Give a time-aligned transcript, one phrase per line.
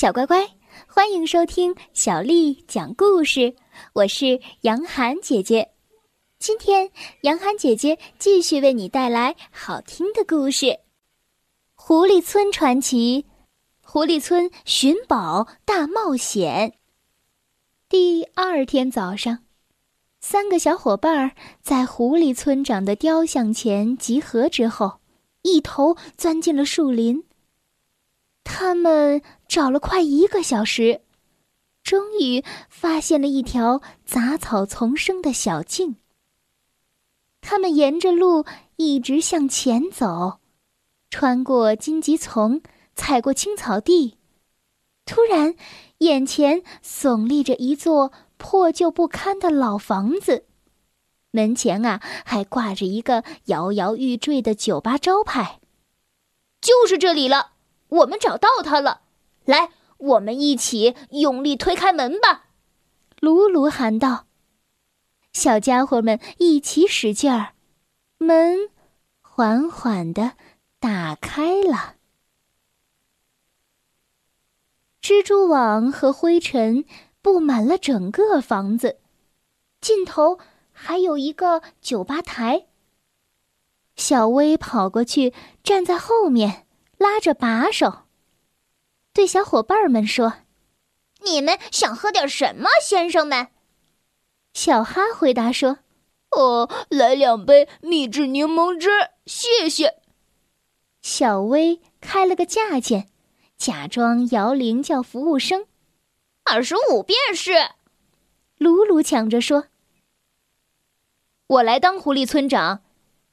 [0.00, 0.48] 小乖乖，
[0.86, 3.54] 欢迎收听小丽讲故事。
[3.92, 5.72] 我是杨涵姐姐，
[6.38, 10.64] 今天杨涵姐姐继续为你带来好听的故事
[11.74, 13.22] 《狐狸村传奇》——
[13.86, 16.78] 狐狸村寻宝大冒险。
[17.86, 19.40] 第二天早上，
[20.22, 25.00] 三个小伙伴在狐狸村长的雕像前集合之后，
[25.42, 27.22] 一头钻进了树林。
[28.52, 31.02] 他们找了快一个小时，
[31.84, 35.94] 终于发现了一条杂草丛生的小径。
[37.40, 40.40] 他们沿着路一直向前走，
[41.10, 42.60] 穿过荆棘丛，
[42.96, 44.18] 踩过青草地。
[45.06, 45.54] 突然，
[45.98, 50.44] 眼前耸立着一座破旧不堪的老房子，
[51.30, 55.60] 门前啊还挂着一个摇摇欲坠的酒吧招牌。
[56.60, 57.52] 就是这里了。
[57.90, 59.02] 我们找到它了，
[59.44, 62.46] 来，我们一起用力推开门吧！
[63.20, 64.26] 鲁鲁喊道。
[65.32, 67.52] 小家伙们一起使劲儿，
[68.18, 68.70] 门
[69.20, 70.32] 缓缓的
[70.80, 71.96] 打开了。
[75.02, 76.84] 蜘蛛网和灰尘
[77.22, 78.98] 布满了整个房子，
[79.80, 80.38] 尽头
[80.72, 82.66] 还有一个酒吧台。
[83.96, 85.32] 小薇跑过去，
[85.62, 86.66] 站在后面。
[87.00, 88.02] 拉着把手，
[89.14, 90.34] 对小伙伴们说
[91.24, 93.48] ：“你们想喝点什么，先生们？”
[94.52, 95.78] 小哈回答说
[96.36, 98.90] ：“哦，来两杯秘制柠檬汁，
[99.24, 100.02] 谢谢。”
[101.00, 103.08] 小薇开了个价钱，
[103.56, 105.64] 假装摇铃叫服务生
[106.44, 107.70] ：“二十五便是。”
[108.58, 109.68] 鲁鲁抢着说
[111.48, 112.82] ：“我来当狐狸村长，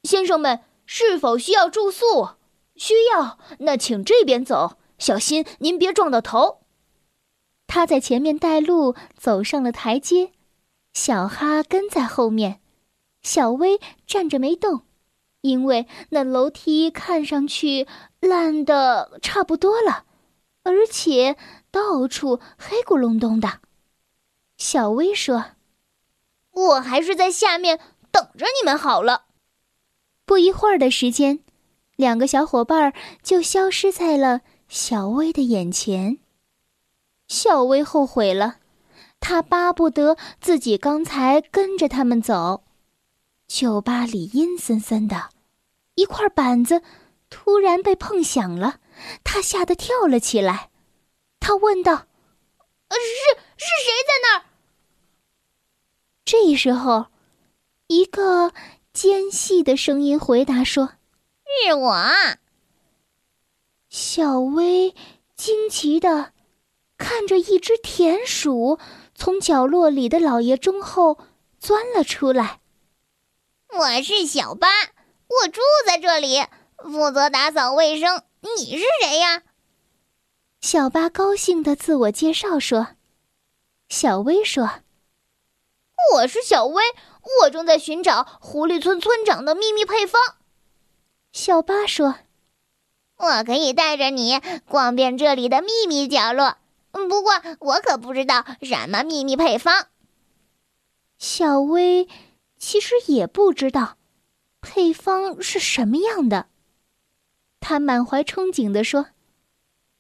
[0.04, 2.30] 先生们是否需要住宿？”
[2.78, 6.62] 需要，那请这边走，小心您别撞到头。
[7.66, 10.32] 他在前面带路，走上了台阶，
[10.94, 12.62] 小哈跟在后面，
[13.22, 14.84] 小薇站着没动，
[15.42, 17.88] 因为那楼梯看上去
[18.20, 20.06] 烂的差不多了，
[20.64, 21.36] 而且
[21.72, 23.60] 到处黑咕隆咚的。
[24.58, 25.52] 小薇说
[26.52, 27.80] ：“我还是在下面
[28.12, 29.26] 等着你们好了。”
[30.26, 31.44] 不一会儿的时间。
[31.98, 32.94] 两个小伙伴
[33.24, 36.20] 就消失在了小薇的眼前。
[37.28, 38.60] 小薇后悔了，
[39.20, 42.64] 她巴不得自己刚才跟着他们走。
[43.48, 45.32] 酒吧里阴森森的，
[45.96, 46.84] 一块板子
[47.32, 48.80] 突然被碰响了，
[49.24, 50.70] 她吓得跳了起来。
[51.40, 51.94] 她问道
[52.90, 54.46] ：“呃是是谁在那儿？”
[56.24, 57.08] 这时候，
[57.88, 58.54] 一个
[58.94, 60.92] 尖细的声音回答说。
[61.48, 61.98] 是我，
[63.90, 64.94] 小薇
[65.36, 66.34] 惊奇的
[66.98, 68.80] 看着一只田鼠
[69.16, 71.18] 从角落里的老爷钟后
[71.60, 72.60] 钻了出来。
[73.70, 74.68] 我是小八，
[75.28, 76.46] 我住在这里，
[76.78, 78.24] 负责打扫卫生。
[78.42, 79.44] 你是谁呀？
[80.62, 82.90] 小八高兴的自我介绍说。
[83.90, 84.70] 小薇说
[86.14, 86.84] ：“我是小薇，
[87.42, 90.22] 我正在寻找狐狸村村长的秘密配方。”
[91.38, 92.16] 小八说
[93.16, 96.58] ：“我可以带着你逛遍这里的秘密角落，
[96.90, 99.86] 不过我可不知道什么秘密配方。”
[101.20, 102.08] 小薇
[102.58, 103.98] 其实也不知道
[104.62, 106.48] 配方是什么样的，
[107.60, 109.10] 他满怀憧憬地说：“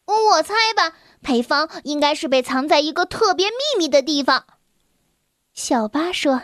[0.05, 4.47] 我猜吧，配方应该是被藏在一个特别秘密的地方。”
[5.53, 6.41] 小八说：“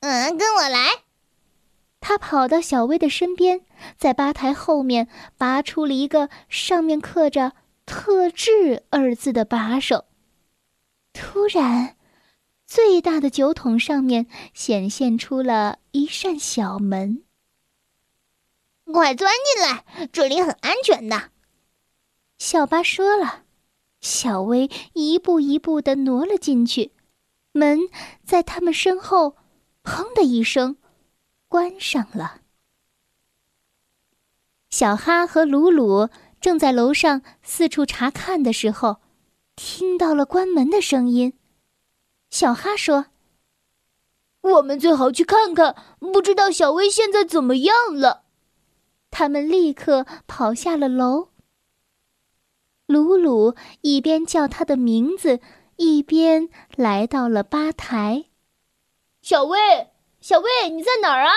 [0.00, 1.02] 嗯，跟我来。”
[2.00, 3.62] 他跑到小薇的身边，
[3.96, 7.52] 在吧台后面拔出了一个上面刻着
[7.84, 10.06] “特制”二字的把手。
[11.12, 11.96] 突然，
[12.66, 17.24] 最大的酒桶上面显现出了一扇小门。
[18.92, 21.30] 快钻进来，这里很安全的。
[22.38, 23.44] 小巴说了。
[24.00, 26.92] 小薇一步一步的挪了进去，
[27.50, 27.80] 门
[28.24, 29.34] 在他们身后
[29.82, 30.76] “砰”的一声。
[31.48, 32.42] 关上了。
[34.70, 36.10] 小哈和鲁鲁
[36.40, 38.98] 正在楼上四处查看的时候，
[39.56, 41.32] 听到了关门的声音。
[42.30, 43.06] 小哈说
[44.42, 48.24] ：“我们最好去看看，不知道小薇现在怎么样了。”
[49.10, 51.30] 他们立刻跑下了楼。
[52.86, 55.40] 鲁鲁一边叫他的名字，
[55.76, 58.26] 一边来到了吧台。
[59.22, 59.58] 小薇。
[60.20, 61.32] 小薇，你在哪儿啊？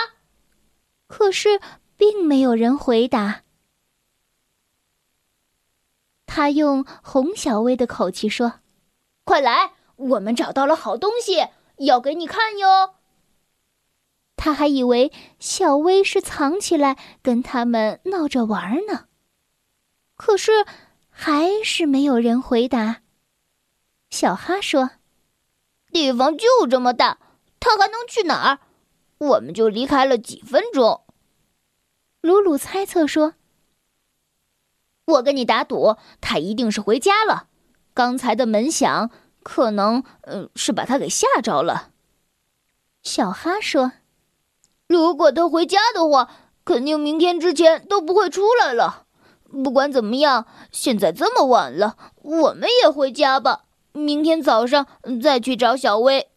[1.08, 1.60] 可是
[1.98, 3.44] 并没有人回答。
[6.26, 8.62] 他用哄小薇的口气说
[9.26, 11.48] ：“快来，我们找到了好东西，
[11.78, 12.96] 要给你看哟。”
[14.38, 19.08] 他还以为小薇是藏起来跟他们闹着玩呢，
[20.16, 20.66] 可是
[21.10, 23.02] 还是没有人回答。
[24.10, 24.92] 小哈说
[25.94, 27.20] ：“地方就这么大，
[27.60, 28.60] 他还能去哪儿？
[29.22, 31.02] 我们就离开了几分钟。”
[32.22, 33.36] 鲁鲁猜测说
[35.06, 37.48] ：“我跟你打赌，他一定是回家了。
[37.94, 39.12] 刚才的门响，
[39.44, 41.92] 可能呃是把他给吓着了。”
[43.04, 43.94] 小哈说。
[44.88, 46.30] 如果他回家的话，
[46.66, 49.06] 肯定明天之前都不会出来了。
[49.64, 53.66] 不管怎么样，现在这么晚了，我们也回家吧。
[53.94, 54.88] 明天早上
[55.22, 56.31] 再去找小薇。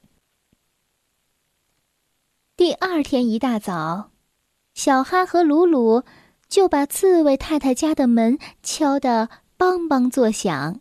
[2.57, 4.13] 第二天一大早，
[4.75, 6.05] 小哈和鲁鲁
[6.49, 9.29] 就把刺猬太太家的门敲得
[9.59, 10.81] 梆梆作响。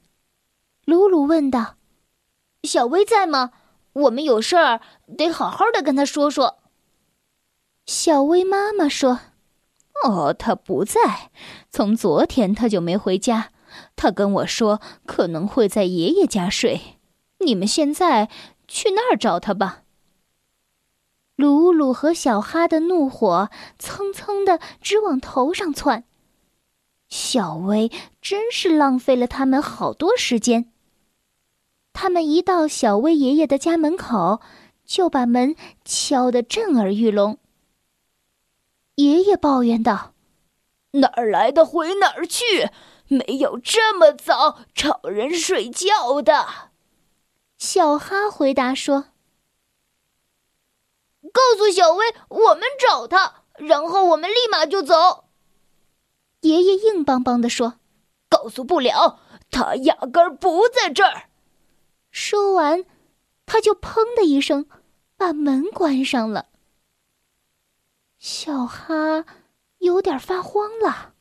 [0.86, 1.78] 鲁鲁问道
[2.62, 3.54] ：“小薇在吗？
[3.94, 4.82] 我们有事儿
[5.18, 6.60] 得好好的跟她说说。”
[7.88, 9.22] 小薇妈妈说
[10.06, 11.32] ：“哦，他不在，
[11.72, 13.50] 从昨天他就没回家。
[13.96, 17.00] 他跟我说可能会在爷爷家睡。
[17.40, 18.30] 你们现在
[18.68, 19.80] 去那儿找他吧。”
[21.36, 23.50] 鲁鲁和小哈的怒火
[23.80, 26.04] 蹭蹭的直往头上窜。
[27.10, 27.92] 小薇
[28.22, 30.72] 真是浪费了他们好多时间。
[31.92, 34.42] 他们一到小薇爷爷的家门口，
[34.84, 37.38] 就把门敲得震耳欲聋。
[38.96, 40.14] 爷爷抱怨道
[40.94, 42.70] ：“哪儿来的回哪儿去，
[43.08, 46.48] 没有这么早吵人睡觉的。”
[47.58, 49.06] 小哈回答说
[51.34, 55.26] ：“告诉小薇，我们找他，然后我们立马就走。”
[56.40, 57.80] 爷爷硬邦邦的说
[58.30, 59.20] ：“告诉不了，
[59.52, 61.24] 他压根儿不在这儿。”
[62.12, 62.86] 说完，
[63.46, 64.68] 他就砰的一声
[65.18, 66.46] 把门关上了。
[68.20, 69.26] 小哈
[69.80, 71.14] 有点发慌了，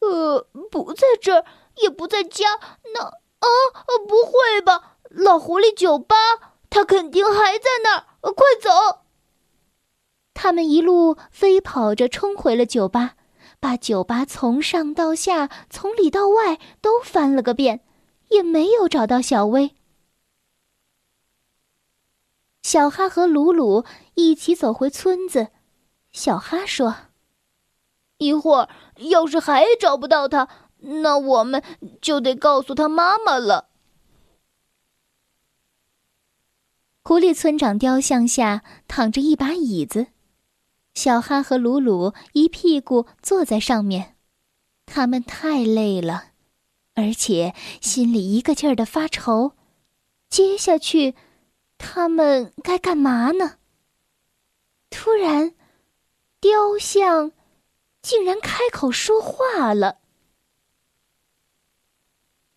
[0.00, 1.44] 呃，不在这儿，
[1.76, 2.60] 也不在家，
[2.94, 3.48] 那啊，
[4.06, 4.98] 不会吧？
[5.10, 6.16] 老狐狸酒吧，
[6.70, 8.32] 他肯定还在那儿！
[8.32, 9.01] 快走！
[10.34, 13.14] 他们一路飞跑着冲回了酒吧，
[13.60, 17.84] 把酒吧从上到下、从里到外都翻了个遍，
[18.30, 19.74] 也没有找到小薇。
[22.62, 23.84] 小哈和鲁鲁
[24.14, 25.48] 一起走回村子。
[26.12, 26.96] 小哈说
[28.18, 30.48] ：“一会儿要是还找不到他，
[30.78, 31.62] 那我们
[32.00, 33.68] 就得告诉他妈妈了。”
[37.02, 40.06] 狐狸村长雕像下躺着一把椅子，
[40.94, 44.16] 小哈和鲁鲁一屁股坐在上面，
[44.86, 46.32] 他们太累了，
[46.94, 49.52] 而且心里一个劲儿的发愁。
[50.28, 51.14] 接下去，
[51.78, 53.58] 他们该干嘛呢？
[54.90, 55.54] 突然。
[56.40, 57.30] 雕像
[58.02, 59.98] 竟然开口说话了：“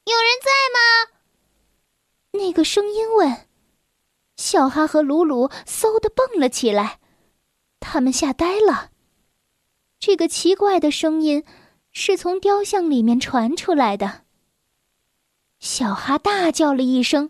[0.05, 1.11] 有人在吗？”
[2.33, 3.47] 那个声音问。
[4.37, 6.99] 小哈和鲁鲁嗖的蹦了起来，
[7.87, 8.89] 他们吓呆了。
[9.99, 11.45] 这个奇怪的声音
[11.91, 14.23] 是从雕像里面传出来的。
[15.59, 17.29] 小哈大叫了一声：“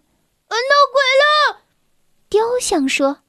[0.49, 0.57] 闹
[0.93, 1.63] 鬼了！”
[2.29, 3.19] 雕像说：“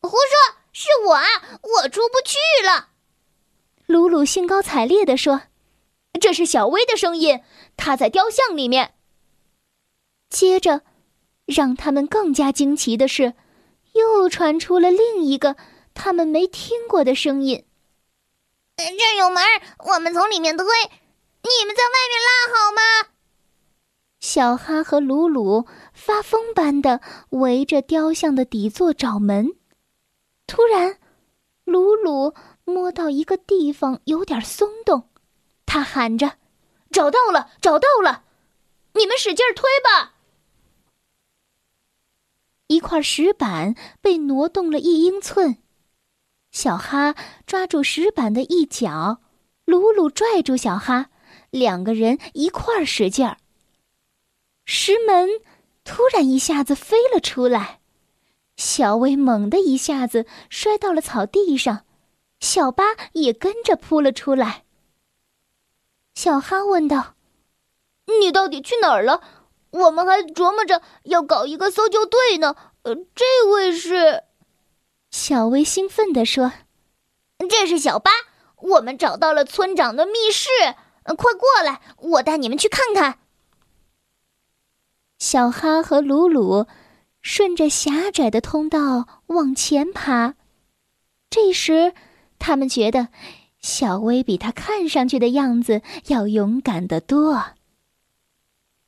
[0.00, 2.88] 胡说。”是我，我出不去了。
[3.86, 5.42] 鲁鲁兴高采烈地说
[6.20, 7.42] ：“这是小薇的声音，
[7.76, 8.94] 她在雕像里面。”
[10.28, 10.82] 接着，
[11.46, 13.34] 让他们更加惊奇的是，
[13.92, 15.56] 又传出了另一个
[15.94, 17.64] 他们没听过的声音
[18.76, 19.42] ：“这有门，
[19.78, 23.08] 我们从里面推，你们在外面拉好吗？”
[24.20, 29.52] 小哈和鲁鲁发疯般的围着雕像的底座找门。
[30.46, 30.98] 突然，
[31.64, 32.34] 鲁鲁
[32.64, 35.10] 摸到一个地方有点松动，
[35.66, 36.38] 他喊着
[36.90, 38.24] ：“找到了，找到了！
[38.94, 40.14] 你们使劲推吧！”
[42.68, 45.58] 一块石板被挪动了一英寸，
[46.54, 47.16] 小哈
[47.48, 49.18] 抓住石板的一角，
[49.64, 51.10] 鲁鲁拽住小哈，
[51.50, 53.38] 两个人一块儿使劲儿。
[54.64, 55.28] 石门
[55.82, 57.80] 突然一下子飞了出来。
[58.56, 61.84] 小薇猛地一下子摔到了草地上，
[62.38, 62.84] 小巴
[63.14, 64.62] 也跟着扑了出来。
[66.14, 67.16] 小哈问道
[68.20, 69.20] ：“你到底去哪儿了？
[69.70, 74.22] 我们还琢磨着要搞一个搜救队呢。”呃，这位是……
[75.14, 76.52] 小薇兴奋地说
[77.48, 78.10] ：“这是小巴，
[78.56, 80.48] 我们找到了村长的密室。
[81.04, 83.20] 快过来，我带你们去看看。”
[85.20, 86.66] 小哈和鲁鲁
[87.22, 90.34] 顺着狭窄的通道往前爬。
[91.30, 91.94] 这时，
[92.40, 93.10] 他们觉得
[93.60, 97.52] 小薇比他看上去的样子要勇敢得多。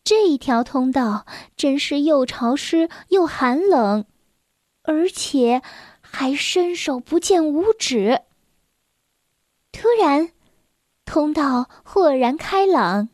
[0.03, 1.25] 这一条通道
[1.57, 4.07] 真是又潮湿又寒冷，
[4.83, 5.63] 而且
[6.19, 8.23] 还伸手不见五指。
[9.71, 10.33] 突然，
[11.05, 13.11] 通道豁然开朗，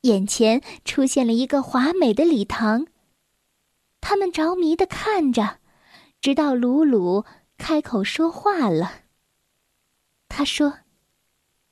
[0.00, 2.88] 眼前出现了一个华美的礼堂。
[4.00, 5.60] 他们着迷的看着，
[6.20, 7.24] 直到鲁鲁
[7.56, 9.02] 开口说话了。
[10.28, 10.80] 他说：“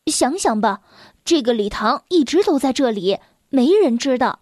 [0.06, 0.82] 想想吧，
[1.24, 4.38] 这个礼堂一直都在这里，没人知道。”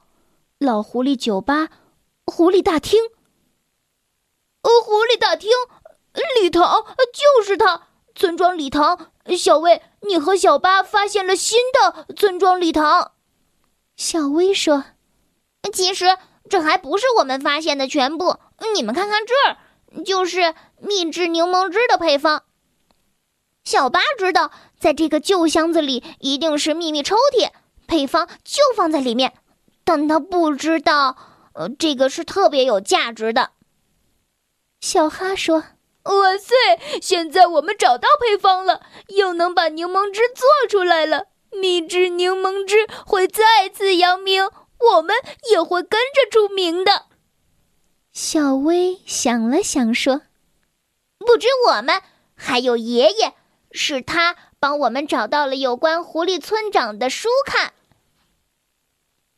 [0.60, 1.70] 老狐狸酒吧，
[2.26, 3.00] 狐狸大厅。
[4.62, 5.50] 哦，狐狸大厅，
[6.40, 9.12] 礼堂就是它，村庄礼堂。
[9.36, 13.12] 小薇，你和小巴发现了新的村庄礼堂。
[13.96, 14.84] 小薇说
[15.72, 16.16] ：“其实
[16.48, 18.38] 这还不是我们发现的全部。
[18.74, 22.44] 你们看看这儿，就是秘制柠檬汁的配方。
[23.62, 27.50] 小巴知道，在这个旧箱子里一定是秘密抽屉，
[27.86, 29.34] 配方就放在里面。”
[29.82, 31.16] 但他不知道，
[31.52, 33.50] 呃，这个是特别有价值的。
[34.80, 35.64] 小哈说
[36.04, 36.54] ：“哇塞，
[37.00, 41.26] 现在我们找到配方了，又能把柠檬汁做出来了。
[41.52, 44.48] 秘制柠檬汁会再次扬名，
[44.94, 45.16] 我们
[45.50, 47.06] 也会跟着出名的。”
[48.12, 50.22] 小薇想了想说
[51.18, 52.02] ：“不止我们，
[52.34, 53.34] 还有爷爷，
[53.72, 57.74] 是他帮我们找到了有关狐狸村长的书看。”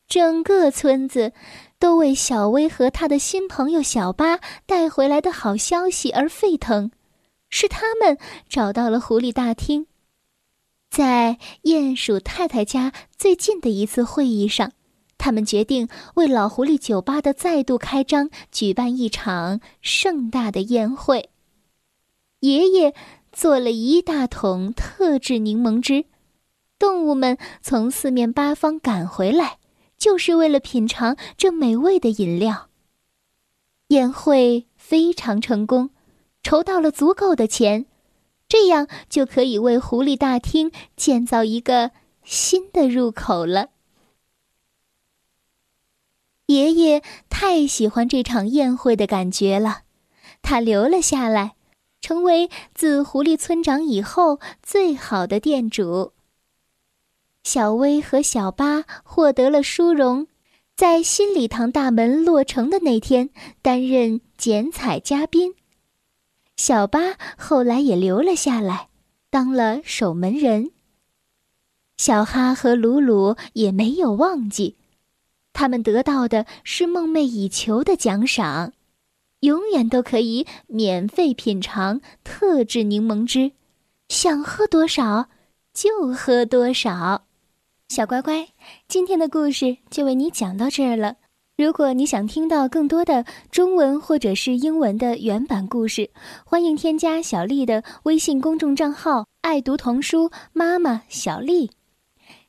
[0.06, 1.32] 整个村子
[1.82, 6.92] 都为小薇和他的新朋友小巴带回来的好消息而沸腾。
[7.50, 8.16] 是他们
[8.48, 9.88] 找到了狐狸大厅。
[10.88, 14.70] 在鼹鼠太太家最近的一次会议上，
[15.18, 21.30] 他们决定为老狐狸酒吧的再度开张举办一场盛大的宴会。
[22.38, 22.94] 爷爷
[23.32, 26.04] 做了一大桶特制柠檬汁，
[26.78, 29.58] 动物们从四面八方赶回来。
[30.02, 32.68] 就是为了品尝这美味的饮料。
[33.90, 35.90] 宴会非常成功，
[36.42, 37.86] 筹到了足够的钱，
[38.48, 41.92] 这样就可以为狐狸大厅建造一个
[42.24, 43.68] 新的入口了。
[46.46, 49.82] 爷爷太喜欢这场宴会的感觉了，
[50.42, 51.54] 他留了下来，
[52.00, 56.12] 成为自狐狸村长以后最好的店主。
[57.44, 60.28] 小薇和小巴获得了殊荣，
[60.76, 63.30] 在新礼堂大门落成的那天
[63.60, 65.54] 担任剪彩嘉宾。
[66.56, 68.88] 小巴后来也留了下来，
[69.28, 70.70] 当了守门人。
[71.96, 74.76] 小哈和鲁鲁也没有忘记，
[75.52, 78.72] 他们得到的是梦寐以求的奖赏，
[79.40, 83.52] 永远都可以免费品尝特制柠檬汁，
[84.08, 85.28] 想喝多少
[85.74, 87.26] 就喝多少。
[87.92, 88.48] 小乖乖，
[88.88, 91.16] 今天的故事就为你讲到这儿了。
[91.58, 96.10] 如果你想听到更多的中文或者是英文的原版故事，
[96.46, 101.70] 欢迎添加小丽的微信公众账号“爱读童书妈妈小丽”。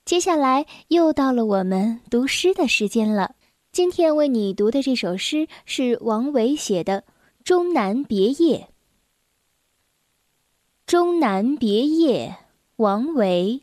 [0.06, 3.36] 接下来又到了我们读诗的时间了。
[3.74, 7.02] 今天为你读的这首诗是王维写的
[7.44, 8.60] 《终南别业》。
[10.88, 12.38] 《终南别业》，
[12.78, 13.63] 王维。